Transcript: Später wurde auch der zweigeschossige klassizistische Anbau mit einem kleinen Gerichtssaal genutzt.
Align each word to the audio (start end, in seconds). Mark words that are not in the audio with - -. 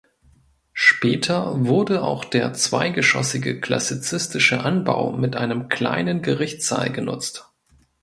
Später 0.73 1.63
wurde 1.67 2.01
auch 2.01 2.25
der 2.25 2.53
zweigeschossige 2.53 3.59
klassizistische 3.61 4.61
Anbau 4.63 5.11
mit 5.11 5.35
einem 5.35 5.69
kleinen 5.69 6.23
Gerichtssaal 6.23 6.91
genutzt. 6.91 7.47